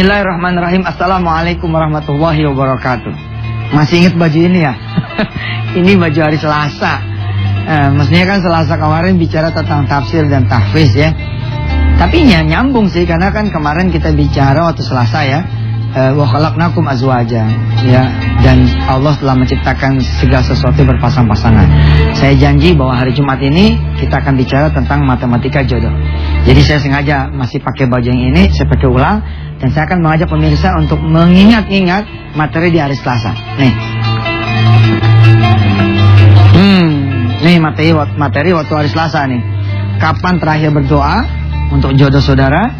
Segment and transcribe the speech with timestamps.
[0.00, 0.88] Bismillahirrahmanirrahim.
[0.88, 3.12] Assalamualaikum warahmatullahi wabarakatuh.
[3.76, 4.72] Masih ingat baju ini ya?
[5.84, 7.04] ini baju hari Selasa.
[7.68, 11.12] Eh, mestinya kan Selasa kemarin bicara tentang tafsir dan tahfiz ya.
[12.00, 15.44] Tapi ya nyambung sih karena kan kemarin kita bicara waktu Selasa ya.
[15.92, 17.44] Eh, wa khalaqnakum azwaja
[17.84, 18.02] ya
[18.40, 21.68] dan Allah telah menciptakan segala sesuatu berpasang-pasangan.
[22.16, 25.92] Saya janji bahwa hari Jumat ini kita akan bicara tentang matematika jodoh.
[26.48, 29.20] Jadi saya sengaja masih pakai baju yang ini, saya pakai ulang
[29.60, 33.36] dan saya akan mengajak pemirsa untuk mengingat-ingat materi di hari Selasa.
[33.60, 33.74] Nih.
[36.56, 36.88] Hmm,
[37.44, 39.42] nih materi materi waktu hari Selasa nih.
[40.00, 41.28] Kapan terakhir berdoa
[41.76, 42.72] untuk jodoh saudara?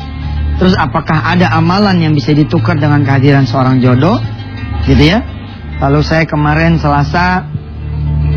[0.56, 4.16] Terus apakah ada amalan yang bisa ditukar dengan kehadiran seorang jodoh?
[4.88, 5.20] Gitu ya.
[5.84, 7.44] Lalu saya kemarin Selasa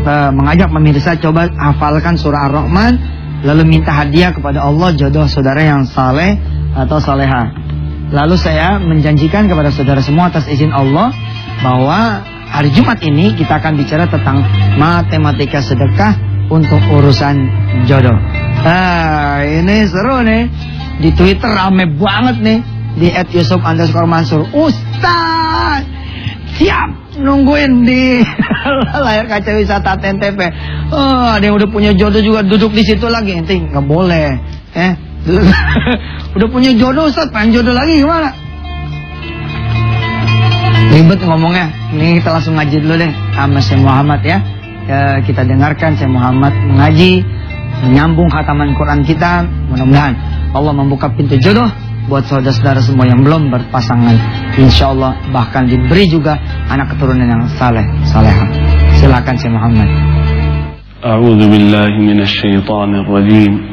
[0.04, 2.92] uh, mengajak pemirsa coba hafalkan surah Ar-Rahman
[3.44, 6.36] lalu minta hadiah kepada Allah jodoh saudara yang saleh
[6.76, 7.63] atau saleha.
[8.14, 11.10] Lalu saya menjanjikan kepada saudara semua atas izin Allah
[11.66, 14.46] bahwa hari Jumat ini kita akan bicara tentang
[14.78, 16.14] matematika sedekah
[16.46, 17.50] untuk urusan
[17.90, 18.14] jodoh.
[18.62, 20.46] Ah, ini seru nih.
[21.02, 22.58] Di Twitter rame banget nih
[23.02, 24.46] di at Yusuf underscore Mansur.
[24.54, 25.82] Ustaz,
[26.54, 28.22] siap nungguin di
[29.04, 30.38] layar kaca wisata TNTP.
[30.94, 33.34] Oh, ada yang udah punya jodoh juga duduk di situ lagi.
[33.34, 34.38] Nanti nggak boleh,
[34.78, 35.03] eh.
[36.35, 38.29] udah punya jodoh Ustaz, pengen jodoh lagi gimana?
[40.89, 41.69] Ribet ngomongnya.
[41.93, 44.37] Ini kita langsung ngaji dulu deh sama Syekh Muhammad ya.
[44.89, 47.21] ya kita dengarkan Syekh Muhammad mengaji
[47.85, 49.45] menyambung khataman Quran kita.
[49.69, 50.17] Mudah-mudahan
[50.57, 51.69] Allah membuka pintu jodoh
[52.09, 54.17] buat saudara-saudara semua yang belum berpasangan.
[54.57, 56.41] Insya Allah bahkan diberi juga
[56.73, 58.49] anak keturunan yang saleh, salehah.
[58.97, 59.89] Silakan si Muhammad.
[60.99, 63.72] أعوذ بالله من الشيطان الرجيم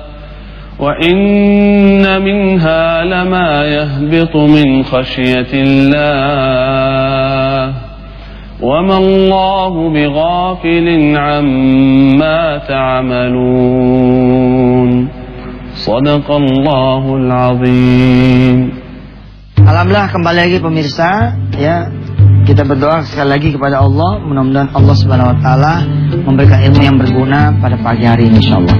[0.81, 6.81] وإن منها لما يهبط من خشية الله
[8.61, 10.87] وما الله بغافل
[11.17, 12.57] عما
[13.77, 14.89] تعملون
[15.75, 18.81] صدق الله العظيم
[19.61, 21.93] Alhamdulillah kembali lagi pemirsa ya.
[22.51, 25.73] Kita berdoa sekali lagi kepada Allah mudah-mudahan Allah Subhanahu Wa Taala
[26.27, 28.75] memberikan ilmu yang berguna pada pagi hari ini insyaallah.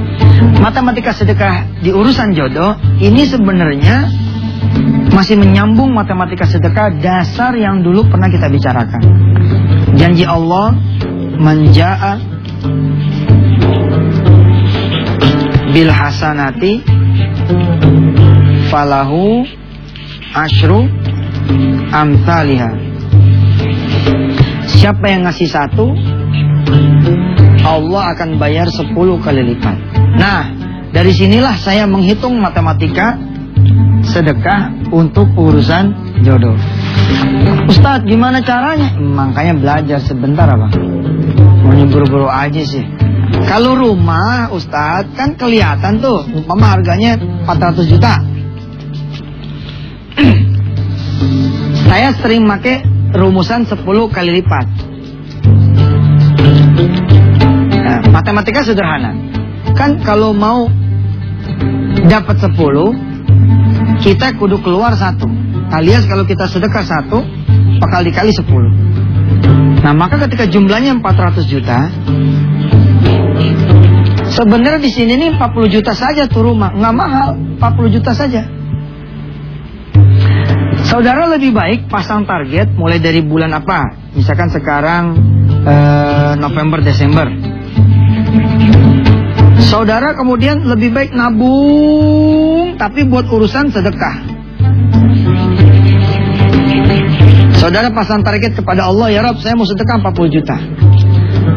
[0.59, 4.11] Matematika sedekah di urusan jodoh ini sebenarnya
[5.15, 9.03] masih menyambung matematika sedekah dasar yang dulu pernah kita bicarakan.
[9.95, 10.75] Janji Allah
[11.39, 12.19] menjaa
[15.71, 16.83] bil hasanati
[18.67, 19.47] falahu
[20.31, 20.91] Ashru
[21.91, 22.90] amthaliha.
[24.79, 25.91] Siapa yang ngasih satu,
[27.67, 29.75] Allah akan bayar sepuluh kali lipat.
[30.15, 30.41] Nah,
[30.95, 33.19] dari sinilah saya menghitung matematika
[34.03, 36.55] sedekah untuk urusan jodoh.
[37.67, 38.95] Ustadz, gimana caranya?
[38.97, 40.67] Makanya belajar sebentar apa?
[41.61, 42.83] Mau buru-buru aja sih.
[43.47, 47.15] Kalau rumah, Ustadz, kan kelihatan tuh, umpama harganya
[47.47, 48.13] 400 juta.
[51.87, 54.65] Saya sering pakai rumusan 10 kali lipat.
[57.81, 59.11] Nah, matematika sederhana.
[59.75, 60.67] Kan kalau mau
[62.07, 62.95] dapat 10,
[63.99, 65.27] kita kudu keluar satu.
[65.71, 67.23] Alias kalau kita sedekah satu,
[67.79, 69.81] bakal dikali 10.
[69.81, 71.89] Nah, maka ketika jumlahnya 400 juta,
[74.29, 78.60] sebenarnya di sini nih 40 juta saja tuh rumah, nggak mahal, 40 juta saja.
[80.91, 84.11] Saudara lebih baik pasang target mulai dari bulan apa?
[84.11, 85.15] Misalkan sekarang
[85.63, 87.31] eh, November Desember.
[89.71, 94.15] Saudara kemudian lebih baik nabung tapi buat urusan sedekah.
[97.55, 100.59] Saudara pasang target kepada Allah, ya Rob saya mau sedekah 40 juta.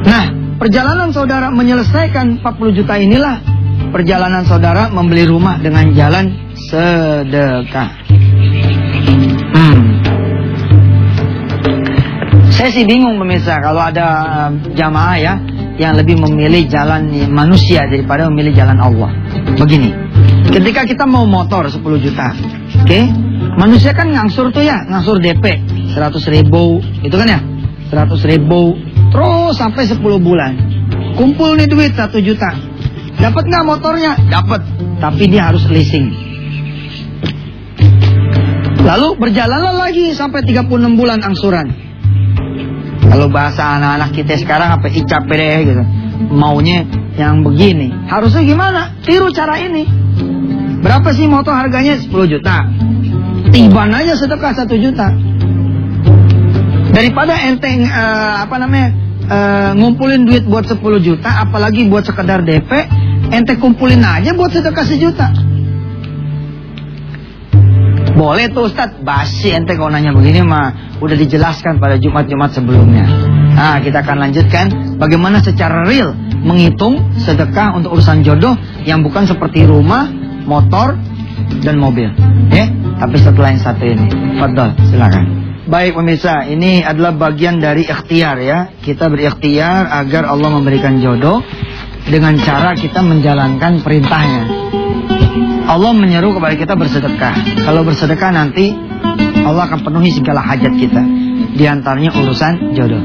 [0.07, 0.25] Nah,
[0.63, 3.43] perjalanan saudara menyelesaikan 40 juta inilah
[3.91, 8.04] perjalanan saudara membeli rumah dengan jalan sedekah.
[12.65, 15.37] Saya sih bingung pemirsa kalau ada jamaah ya
[15.77, 19.13] yang lebih memilih jalan manusia daripada memilih jalan Allah.
[19.61, 19.93] Begini,
[20.49, 23.05] ketika kita mau motor 10 juta, oke, okay?
[23.61, 25.61] manusia kan ngangsur tuh ya, ngangsur DP
[25.93, 27.41] 100 ribu, itu kan ya,
[27.93, 28.81] 100 ribu,
[29.13, 30.57] terus sampai 10 bulan,
[31.21, 32.49] kumpul nih duit 1 juta,
[33.21, 34.17] dapat nggak motornya?
[34.33, 34.65] Dapat,
[35.05, 36.17] tapi dia harus leasing.
[38.89, 40.65] Lalu berjalanlah lagi sampai 36
[40.97, 41.84] bulan angsuran.
[43.11, 45.83] Kalau bahasa anak-anak kita sekarang apa icap deh gitu.
[46.31, 47.91] Maunya yang begini.
[48.09, 48.97] Harusnya gimana?
[49.03, 49.85] Tiru cara ini.
[50.85, 51.97] Berapa sih motor harganya?
[51.97, 52.69] 10 juta.
[53.55, 55.09] Tiban aja sedekah 1 juta.
[56.95, 58.89] Daripada enteng uh, apa namanya?
[59.25, 62.69] Uh, ngumpulin duit buat 10 juta, apalagi buat sekedar DP,
[63.33, 65.33] ente kumpulin aja buat sedekah sejuta.
[68.25, 73.05] Boleh tuh Ustaz, basi ente kalau nanya begini mah udah dijelaskan pada Jumat-Jumat sebelumnya.
[73.53, 78.57] Nah, kita akan lanjutkan bagaimana secara real menghitung sedekah untuk urusan jodoh
[78.89, 80.09] yang bukan seperti rumah,
[80.49, 80.97] motor,
[81.61, 82.09] dan mobil.
[82.49, 84.09] Ya, tapi setelah yang satu ini.
[84.41, 85.25] Fadol, silakan.
[85.69, 88.73] Baik pemirsa, ini adalah bagian dari ikhtiar ya.
[88.81, 91.45] Kita berikhtiar agar Allah memberikan jodoh
[92.09, 94.45] dengan cara kita menjalankan perintahnya.
[95.65, 97.65] Allah menyeru kepada kita bersedekah.
[97.65, 98.77] Kalau bersedekah nanti
[99.45, 101.03] Allah akan penuhi segala hajat kita.
[101.55, 103.03] Di antaranya urusan jodoh.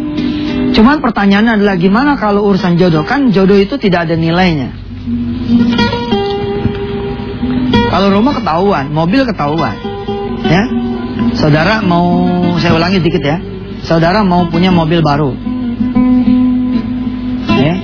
[0.76, 3.08] Cuman pertanyaannya adalah gimana kalau urusan jodoh?
[3.08, 4.76] Kan jodoh itu tidak ada nilainya.
[7.90, 9.76] Kalau rumah ketahuan, mobil ketahuan.
[10.46, 10.64] Ya.
[11.36, 12.28] Saudara mau
[12.60, 13.38] saya ulangi dikit ya.
[13.82, 15.32] Saudara mau punya mobil baru.
[17.56, 17.76] Ya.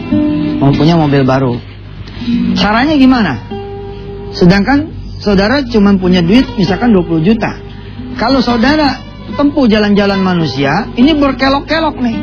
[0.60, 1.58] Mau punya mobil baru.
[2.58, 3.55] Caranya gimana?
[4.36, 4.92] Sedangkan
[5.24, 7.56] saudara cuma punya duit misalkan 20 juta.
[8.20, 9.00] Kalau saudara
[9.36, 12.18] tempuh jalan-jalan manusia, ini berkelok-kelok nih.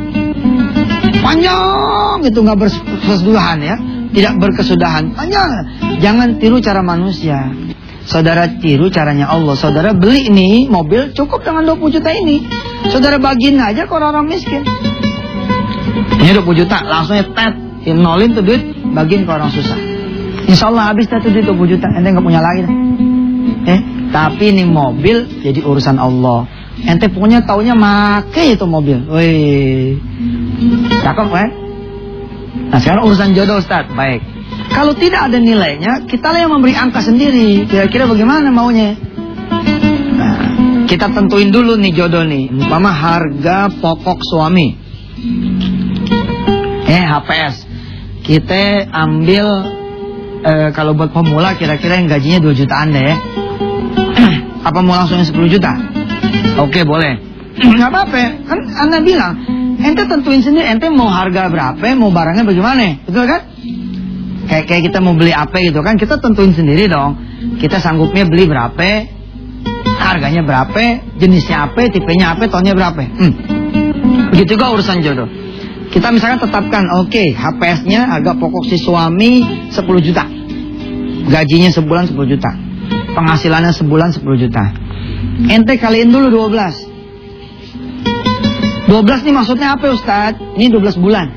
[1.24, 3.76] Panjang itu nggak berkesudahan ya,
[4.12, 5.16] tidak berkesudahan.
[5.16, 5.50] Panjang.
[6.04, 7.48] Jangan tiru cara manusia.
[8.02, 9.54] Saudara tiru caranya Allah.
[9.54, 12.44] Saudara beli ini mobil cukup dengan 20 juta ini.
[12.90, 14.66] Saudara bagiin aja ke orang-orang miskin.
[16.18, 17.54] Ini 20 juta, langsung ya tet,
[17.94, 18.62] nolin tuh duit,
[18.94, 19.91] bagiin ke orang susah.
[20.48, 22.66] Insya Allah habis tuh duit 20 juta, ente nggak punya lagi.
[23.62, 23.80] Eh,
[24.10, 26.46] tapi ini mobil jadi urusan Allah.
[26.82, 29.06] Ente punya taunya make itu mobil.
[29.06, 30.00] Wih,
[31.04, 31.48] cakep kan?
[32.72, 34.24] Nah sekarang urusan jodoh Ustaz, baik.
[34.72, 37.68] Kalau tidak ada nilainya, kita lah yang memberi angka sendiri.
[37.68, 38.96] Kira-kira bagaimana maunya?
[40.16, 40.36] Nah,
[40.88, 42.48] kita tentuin dulu nih jodoh nih.
[42.52, 44.76] Umpama harga pokok suami.
[46.88, 47.56] Eh, HPS.
[48.22, 49.46] Kita ambil
[50.42, 53.14] e, kalau buat pemula kira-kira yang gajinya 2 jutaan deh
[54.68, 55.72] apa mau langsung 10 juta?
[56.60, 57.18] Oke boleh.
[57.78, 59.32] Nggak apa-apa, kan anda bilang,
[59.78, 63.40] ente tentuin sendiri, ente mau harga berapa, mau barangnya bagaimana, betul kan?
[64.42, 67.16] Kayak kayak kita mau beli apa gitu kan, kita tentuin sendiri dong.
[67.58, 68.88] Kita sanggupnya beli berapa,
[69.98, 70.82] harganya berapa,
[71.18, 73.02] jenisnya apa, tipenya apa, tonnya berapa.
[73.02, 73.32] Hmm.
[74.34, 75.28] Begitu juga urusan jodoh.
[75.92, 80.24] Kita misalkan tetapkan, oke, okay, HPS-nya harga pokok si suami 10 juta.
[81.28, 82.48] Gajinya sebulan 10 juta.
[83.12, 84.72] Penghasilannya sebulan 10 juta.
[85.52, 88.88] Ente kaliin dulu 12.
[88.88, 90.40] 12 nih maksudnya apa Ustaz?
[90.56, 91.28] Ini 12 bulan.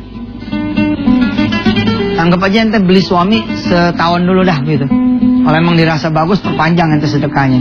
[2.15, 4.87] Anggap aja ente beli suami setahun dulu dah gitu.
[5.43, 7.59] Kalau emang dirasa bagus perpanjang ente sedekahnya.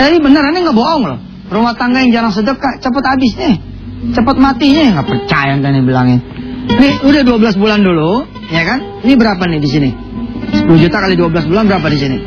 [0.00, 1.20] Tapi beneran ini nggak bohong loh.
[1.52, 3.75] Rumah tangga yang jarang sedekah cepet habis nih.
[3.96, 6.20] Cepat matinya nggak percaya kan.
[6.66, 8.78] Nih udah 12 bulan dulu, ya kan?
[9.06, 9.90] Ini berapa nih di sini?
[10.66, 12.18] 10 juta kali 12 bulan berapa di sini?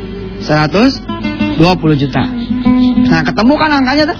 [0.42, 1.60] 120
[1.94, 2.22] juta.
[3.10, 4.18] Nah, ketemu kan angkanya tuh?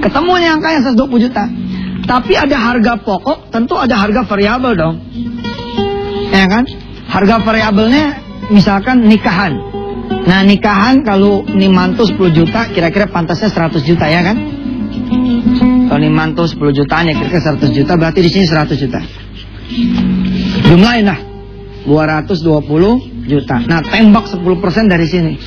[0.00, 1.44] Ketemu nih angkanya 120 juta.
[2.06, 4.96] Tapi ada harga pokok, tentu ada harga variabel dong.
[6.32, 6.64] Ya kan?
[7.06, 8.04] Harga variabelnya
[8.50, 9.58] misalkan nikahan.
[10.26, 14.55] Nah, nikahan kalau nih mantu 10 juta, kira-kira pantasnya 100 juta ya kan?
[15.96, 19.00] Kalau ini mantu 10 jutaan ya kira-kira 100 juta berarti di sini 100 juta.
[20.68, 21.16] Jumlahin lah
[21.88, 23.64] 220 juta.
[23.64, 25.40] Nah tembak 10% dari sini.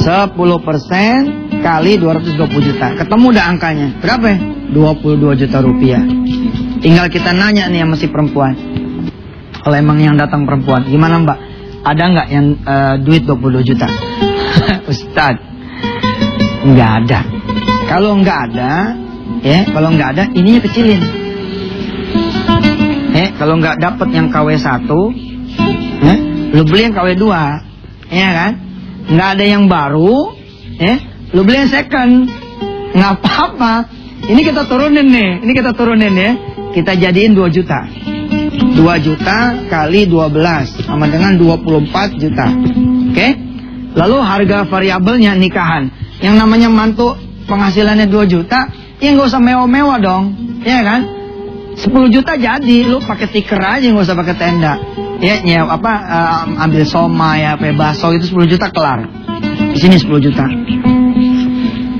[0.00, 2.96] 10% kali 220 juta.
[2.96, 3.92] Ketemu udah angkanya.
[4.00, 4.40] Berapa ya?
[4.72, 6.00] 22 juta rupiah.
[6.80, 8.56] Tinggal kita nanya nih yang masih perempuan.
[9.60, 11.36] Kalau emang yang datang perempuan, gimana mbak?
[11.84, 13.84] Ada nggak yang uh, duit 22 juta?
[14.96, 15.44] Ustadz,
[16.64, 17.39] nggak ada.
[17.90, 18.94] Kalau nggak ada,
[19.42, 21.02] ya kalau nggak ada, ininya kecilin.
[23.10, 24.86] Eh, kalau nggak dapat yang KW 1
[26.06, 26.18] eh,
[26.54, 28.52] lu beli yang KW 2 ya kan?
[29.10, 30.38] Nggak ada yang baru,
[30.78, 30.98] eh,
[31.34, 32.30] lu beli yang second,
[32.94, 33.90] nggak apa-apa.
[34.30, 36.32] Ini kita turunin nih, ini kita turunin ya.
[36.70, 37.90] Kita jadiin 2 juta.
[37.90, 42.46] 2 juta kali 12 sama dengan 24 juta.
[43.10, 43.28] Oke?
[43.98, 45.90] Lalu harga variabelnya nikahan.
[46.22, 47.18] Yang namanya mantu
[47.50, 48.70] penghasilannya 2 juta,
[49.02, 50.24] ya nggak usah mewah-mewah dong.
[50.62, 51.00] Ya kan?
[51.74, 54.78] 10 juta jadi, lu pakai stiker aja nggak usah pakai tenda.
[55.20, 59.10] Ya, nyew apa uh, ambil soma ya, pakai bakso itu 10 juta kelar.
[59.74, 60.46] Di sini 10 juta.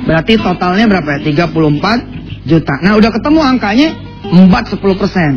[0.07, 1.51] Berarti totalnya berapa ya?
[1.51, 2.75] 34 juta.
[2.83, 3.89] Nah, udah ketemu angkanya
[4.31, 5.33] 4 10 persen.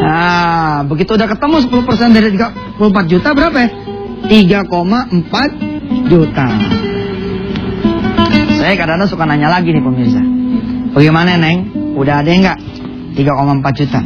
[0.00, 3.68] Nah, begitu udah ketemu 10 persen dari 34 juta berapa ya?
[4.28, 6.46] 3,4 juta.
[8.70, 10.22] Saya kadang-kadang suka nanya lagi nih pemirsa.
[10.94, 11.74] Bagaimana Neng?
[11.98, 12.54] Udah ada enggak?
[13.18, 13.98] 3,4 juta.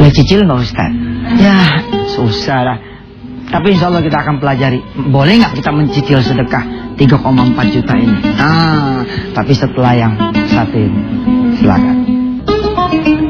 [0.00, 0.96] Boleh cicil nggak Ustaz?
[1.36, 1.84] Ya,
[2.16, 2.78] susah lah.
[3.52, 4.80] Tapi insya Allah kita akan pelajari.
[5.12, 7.20] Boleh nggak kita mencicil sedekah 3,4
[7.68, 8.16] juta ini?
[8.40, 9.04] Ah,
[9.36, 10.16] tapi setelah yang
[10.48, 11.00] satu ini.
[11.60, 11.96] Silakan.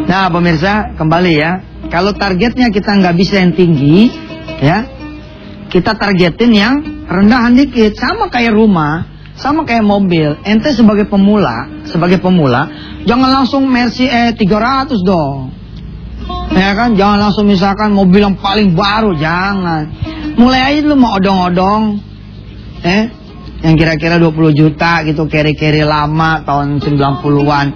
[0.06, 1.58] Nah pemirsa kembali ya.
[1.90, 4.14] Kalau targetnya kita nggak bisa yang tinggi,
[4.62, 5.01] ya
[5.72, 6.74] kita targetin yang
[7.08, 7.96] rendahan dikit.
[7.96, 9.08] Sama kayak rumah,
[9.40, 10.36] sama kayak mobil.
[10.44, 12.68] Ente sebagai pemula, sebagai pemula,
[13.08, 15.48] jangan langsung Mercy E 300 dong.
[16.52, 19.88] Ya kan, jangan langsung misalkan mobil yang paling baru, jangan.
[20.36, 21.96] Mulai aja dulu mau odong-odong.
[22.84, 23.04] Eh,
[23.64, 27.66] yang kira-kira 20 juta gitu, keri-keri lama tahun 90-an.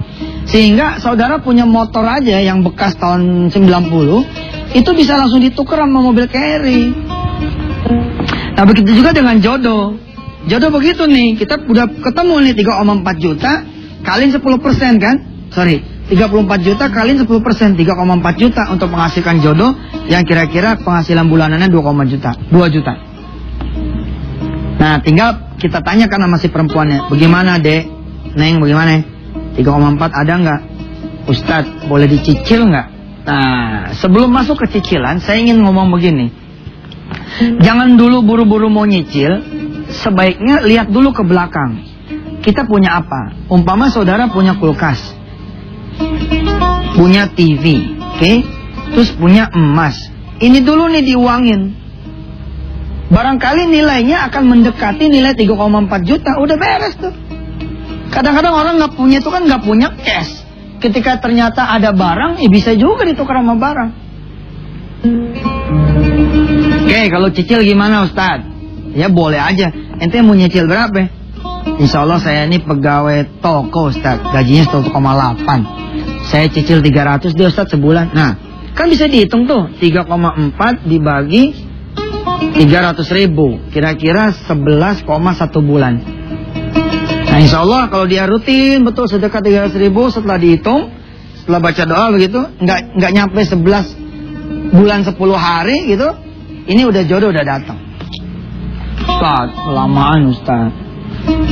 [0.44, 6.28] Sehingga saudara punya motor aja yang bekas tahun 90, itu bisa langsung ditukar sama mobil
[6.28, 7.15] carry.
[8.56, 10.00] Nah begitu juga dengan jodoh.
[10.48, 13.52] Jodoh begitu nih, kita udah ketemu nih 3,4 juta,
[14.00, 15.16] kaliin 10 persen kan?
[15.52, 19.74] Sorry, 34 juta kaliin 10 persen, 3,4 juta untuk menghasilkan jodoh
[20.06, 22.94] yang kira-kira penghasilan bulanannya 2, juta, 2 juta.
[24.76, 27.82] Nah tinggal kita tanyakan sama si perempuannya, bagaimana dek?
[28.38, 29.02] Neng bagaimana?
[29.58, 30.60] 3,4 ada nggak?
[31.26, 32.86] Ustadz boleh dicicil nggak?
[33.26, 36.45] Nah sebelum masuk ke cicilan saya ingin ngomong begini.
[37.36, 39.44] Jangan dulu buru-buru mau nyicil,
[39.92, 41.84] sebaiknya lihat dulu ke belakang.
[42.40, 43.34] Kita punya apa?
[43.50, 45.02] Umpama saudara punya kulkas,
[46.94, 48.18] punya TV, oke?
[48.18, 48.36] Okay?
[48.94, 49.98] Terus punya emas.
[50.38, 51.74] Ini dulu nih diuangin.
[53.06, 56.38] Barangkali nilainya akan mendekati nilai 3,4 juta.
[56.38, 57.14] Udah beres tuh.
[58.10, 60.42] Kadang-kadang orang nggak punya itu kan nggak punya cash.
[60.78, 63.90] Ketika ternyata ada barang, ya bisa juga ditukar sama barang.
[66.86, 68.46] Oke, kalau cicil gimana Ustaz?
[68.94, 69.74] Ya boleh aja.
[69.98, 71.10] Ente mau nyicil berapa?
[71.82, 74.22] Insya Allah saya ini pegawai toko Ustaz.
[74.22, 76.30] Gajinya 1,8.
[76.30, 78.14] Saya cicil 300 dia Ustaz sebulan.
[78.14, 78.38] Nah,
[78.78, 79.66] kan bisa dihitung tuh.
[79.82, 81.58] 3,4 dibagi
[82.54, 83.58] 300 ribu.
[83.74, 85.02] Kira-kira 11,1
[85.66, 85.94] bulan.
[87.26, 90.94] Nah insya Allah kalau dia rutin betul sedekah 300 ribu setelah dihitung.
[91.42, 92.46] Setelah baca doa begitu.
[92.62, 96.25] Nggak, nggak nyampe 11 bulan 10 hari gitu.
[96.66, 97.78] Ini udah jodoh udah datang.
[99.06, 100.70] Ustaz, kelamaan Ustaz.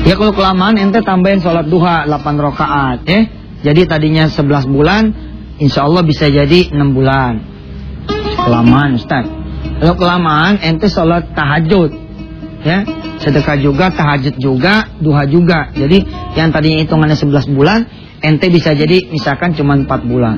[0.05, 3.21] Ya kalau kelamaan ente tambahin sholat duha 8 rakaat ya.
[3.65, 5.03] Jadi tadinya 11 bulan,
[5.57, 7.41] insya Allah bisa jadi 6 bulan.
[8.37, 9.25] Kelamaan Ustaz.
[9.81, 12.05] Kalau kelamaan ente sholat tahajud.
[12.65, 12.81] Ya,
[13.21, 15.69] sedekah juga, tahajud juga, duha juga.
[15.77, 16.01] Jadi
[16.33, 17.85] yang tadinya hitungannya 11 bulan,
[18.25, 20.37] ente bisa jadi misalkan cuma 4 bulan.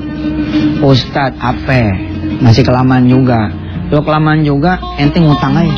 [0.82, 1.94] Ustaz, apa?
[2.42, 3.65] Masih kelamaan juga.
[3.86, 5.76] Kalau kelamaan juga, ente ngutang aja.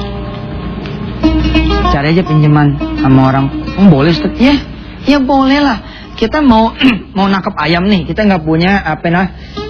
[1.93, 3.47] Cari aja pinjaman sama orang.
[3.77, 4.33] Oh, boleh Ustaz?
[4.41, 4.57] Ya,
[5.05, 5.79] ya boleh lah.
[6.17, 6.73] Kita mau
[7.17, 9.27] mau nangkep ayam nih, kita nggak punya apa nah,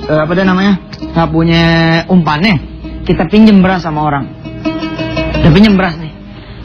[0.07, 0.75] apa dah namanya?
[1.15, 1.63] nggak punya
[2.07, 2.57] umpannya.
[3.03, 4.25] Kita pinjem beras sama orang.
[5.35, 6.13] Kita pinjem beras nih.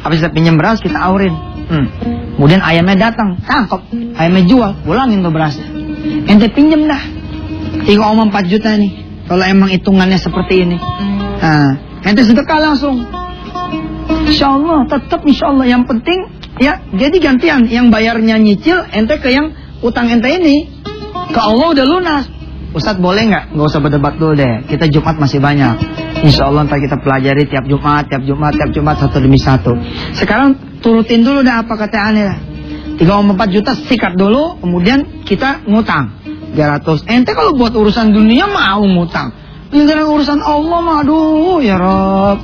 [0.03, 1.31] Habis kita pinjam beras kita aurin.
[1.63, 1.87] Hmm.
[2.35, 3.87] Kemudian ayamnya datang, tangkap.
[4.19, 5.67] Ayamnya jual, pulangin tuh berasnya.
[6.27, 7.03] Ente pinjam dah.
[7.87, 8.91] 3,4 juta nih.
[9.23, 10.77] Kalau emang hitungannya seperti ini.
[11.43, 11.75] Nah,
[12.07, 13.03] ente sedekah langsung.
[14.23, 15.67] Insya Allah, tetap insya Allah.
[15.67, 16.19] Yang penting,
[16.63, 17.67] ya, jadi gantian.
[17.67, 19.51] Yang bayarnya nyicil, ente ke yang
[19.83, 20.71] utang ente ini.
[21.35, 22.23] Ke Allah udah lunas.
[22.73, 23.53] Ustadz boleh nggak?
[23.53, 24.65] Nggak usah berdebat dulu deh.
[24.65, 25.75] Kita Jumat masih banyak.
[26.23, 29.75] Insya Allah ntar kita pelajari tiap Jumat, tiap Jumat, tiap Jumat satu demi satu.
[30.15, 32.39] Sekarang turutin dulu dah apa kata aneh lah.
[32.97, 36.17] 3,4 juta sikat dulu, kemudian kita ngutang.
[36.55, 37.05] 300.
[37.09, 39.33] Ente kalau buat urusan dunia mau ngutang.
[39.73, 42.39] Ini urusan Allah mah aduh ya Rob.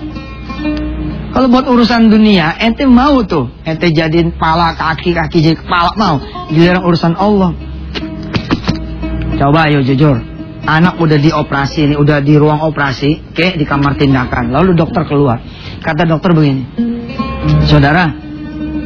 [1.30, 6.18] Kalau buat urusan dunia, ente mau tuh, ente jadiin kepala, kaki, kaki jadi kepala mau.
[6.50, 7.54] Giliran urusan Allah.
[9.38, 10.18] Coba ayo jujur.
[10.66, 14.50] Anak udah dioperasi nih, udah di ruang operasi, oke, di kamar tindakan.
[14.50, 15.40] Lalu dokter keluar.
[15.80, 16.66] Kata dokter begini.
[17.70, 18.10] Saudara,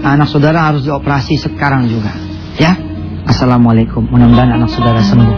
[0.04, 2.12] anak saudara harus dioperasi sekarang juga.
[2.60, 2.76] Ya,
[3.24, 4.04] Assalamualaikum.
[4.12, 5.38] Mudah-mudahan anak saudara sembuh.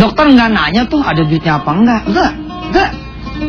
[0.00, 2.02] Dokter nggak nanya tuh ada duitnya apa enggak?
[2.08, 2.32] Enggak,
[2.72, 2.90] enggak.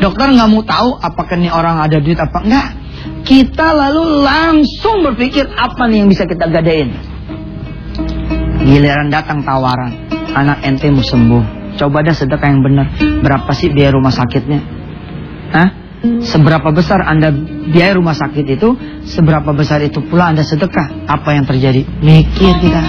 [0.04, 2.68] Dokter nggak mau tahu apakah ini orang ada duit apa enggak.
[3.24, 6.92] Kita lalu langsung berpikir apa nih yang bisa kita gadein.
[8.62, 11.76] Giliran datang tawaran, anak ente mau sembuh.
[11.80, 12.92] Coba dah sedekah yang benar.
[13.24, 14.60] Berapa sih biaya rumah sakitnya?
[15.56, 15.81] Hah?
[16.02, 17.30] Seberapa besar Anda
[17.70, 18.74] biaya rumah sakit itu,
[19.06, 21.06] seberapa besar itu pula Anda sedekah.
[21.06, 21.86] Apa yang terjadi?
[22.02, 22.82] Mikir kita,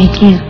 [0.00, 0.40] mikir.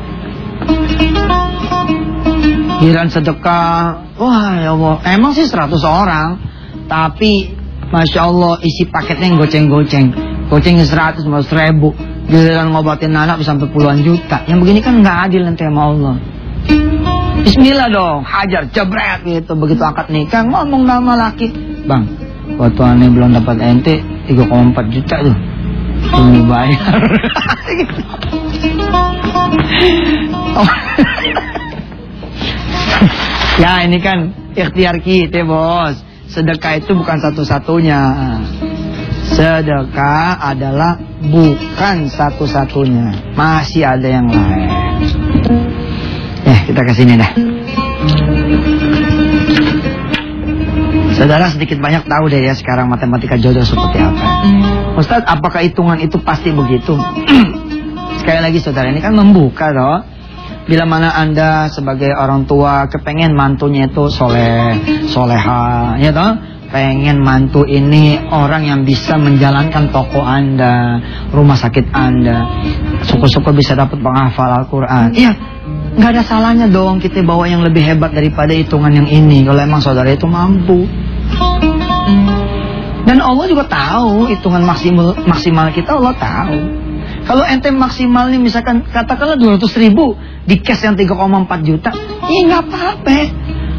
[2.79, 6.39] Giliran sedekah, wah ya Allah, emang sih 100 orang,
[6.87, 7.51] tapi
[7.91, 10.07] Masya Allah isi paketnya yang goceng-goceng,
[10.47, 11.91] gocengnya 100, 100 ribu,
[12.31, 14.47] giliran ngobatin anak bisa sampai puluhan juta.
[14.47, 16.36] Yang begini kan nggak adil nanti sama Allah.
[17.47, 19.55] Bismillah dong, hajar, jebret gitu.
[19.55, 21.55] Begitu akad nikah, ngomong nama laki.
[21.87, 22.11] Bang,
[22.59, 25.37] waktu aneh belum dapat ente 3,4 juta tuh.
[26.11, 27.01] Ini bayar.
[33.57, 35.97] Ya ini kan ikhtiar kita bos.
[36.29, 38.01] Sedekah itu bukan satu-satunya.
[39.33, 43.33] Sedekah adalah bukan satu-satunya.
[43.33, 45.76] Masih ada yang lain.
[46.67, 47.31] Kita ke sini dah.
[51.15, 54.27] Saudara sedikit banyak tahu deh ya sekarang matematika jodoh seperti apa.
[54.99, 56.99] Ustaz, apakah hitungan itu pasti begitu?
[58.21, 60.03] Sekali lagi saudara, ini kan membuka loh.
[60.67, 64.75] Bila mana anda sebagai orang tua kepengen mantunya itu soleh,
[65.07, 66.35] soleha, ya toh?
[66.67, 70.99] Pengen mantu ini orang yang bisa menjalankan toko anda,
[71.31, 72.51] rumah sakit anda.
[73.07, 75.15] Suku-suku bisa dapat penghafal Al-Quran.
[75.15, 75.33] Iya,
[75.97, 79.49] nggak ada salahnya dong kita bawa yang lebih hebat daripada hitungan yang ini.
[79.49, 80.85] Kalau emang saudara itu mampu.
[83.07, 86.59] Dan Allah juga tahu hitungan maksimal maksimal kita Allah tahu.
[87.27, 90.15] Kalau ente maksimal nih misalkan katakanlah 200 ribu
[90.47, 91.91] di cash yang 3,4 juta,
[92.31, 93.19] ya nggak apa-apa.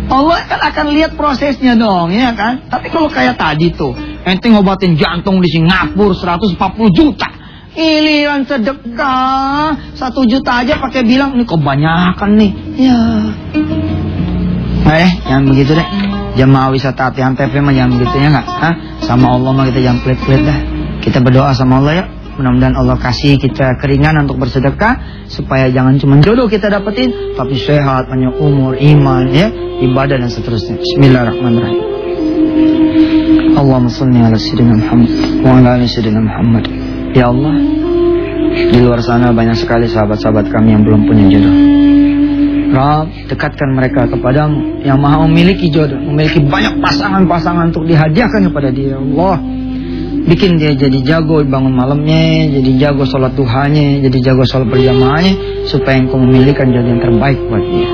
[0.07, 2.71] Allah kan akan lihat prosesnya dong, ya kan?
[2.71, 3.91] Tapi kalau kayak tadi tuh,
[4.23, 6.55] ente ngobatin jantung di Singapura 140
[6.95, 7.27] juta.
[7.77, 12.51] Iliran sedekah satu juta aja pakai bilang ini kebanyakan nih.
[12.73, 13.01] Ya.
[14.87, 15.87] Eh, jangan begitu deh.
[16.41, 18.47] Jemaah wisata hati TV mah jangan begitu ya nggak?
[18.49, 18.73] Hah?
[19.05, 20.59] Sama Allah mah kita jangan pelit-pelit dah.
[21.05, 22.03] Kita berdoa sama Allah ya.
[22.37, 28.09] Mudah-mudahan Allah kasih kita keringanan untuk bersedekah supaya jangan cuma jodoh kita dapetin, tapi sehat,
[28.09, 29.49] banyak umur, iman, ya,
[29.81, 30.77] ibadah dan seterusnya.
[30.77, 31.81] Bismillahirrahmanirrahim.
[33.57, 35.09] Allahumma salli ala sayyidina Muhammad
[35.41, 36.86] wa ala ali sayyidina Muhammad.
[37.15, 37.55] Ya Allah,
[38.57, 41.55] di luar sana banyak sekali sahabat-sahabat kami yang belum punya jodoh.
[42.67, 48.95] Rob, dekatkan mereka kepadamu yang maha memiliki jodoh, memiliki banyak pasangan-pasangan untuk dihadiahkan kepada dia.
[48.95, 49.35] Ya Allah,
[50.27, 56.03] bikin dia jadi jago bangun malamnya, jadi jago sholat duhanya, jadi jago sholat berjamaahnya, supaya
[56.03, 57.89] engkau memilihkan jodoh yang terbaik buat dia.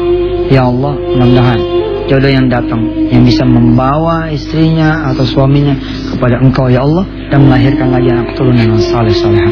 [0.51, 5.75] Ya Allah, mudah-mudahan jodoh yang datang yang bisa membawa istrinya atau suaminya
[6.15, 9.43] kepada engkau ya Allah dan melahirkan lagi anak keturunan yang saleh saleh.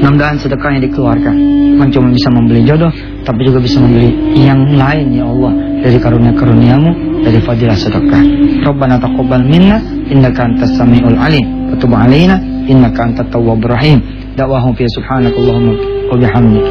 [0.00, 1.34] Mudah-mudahan sedekah yang dikeluarkan
[1.76, 2.92] bukan cuma bisa membeli jodoh,
[3.24, 6.90] tapi juga bisa membeli yang lain ya Allah dari karunia-karuniamu
[7.24, 8.22] dari fadilah sedekah.
[8.64, 12.36] Rabbana taqabbal minna innaka antas samiul alim wa tub alaina
[12.68, 14.00] innaka antat tawwabur rahim.
[14.36, 15.74] Da'wahum fi subhanakallahumma
[16.08, 16.64] wa bihamdik.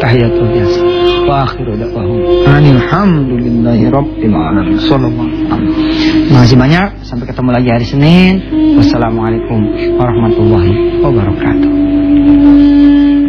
[0.00, 1.09] Tahiyatul biasa.
[1.30, 2.42] Wa akhiru da'wahum.
[2.42, 4.82] Alhamdulillahi rabbil alamin.
[4.82, 7.06] Sallallahu alaihi Makasih banyak.
[7.06, 8.34] Sampai ketemu lagi hari Senin.
[8.74, 9.62] Wassalamualaikum
[9.94, 11.89] warahmatullahi wabarakatuh.